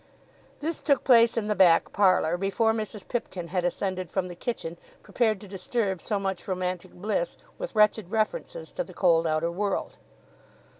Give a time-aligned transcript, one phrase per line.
[0.61, 3.07] This took place in the back parlour, before Mrs.
[3.07, 8.09] Pipkin had ascended from the kitchen prepared to disturb so much romantic bliss with wretched
[8.09, 9.97] references to the cold outer world.